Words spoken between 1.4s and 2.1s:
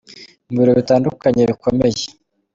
bikomeye.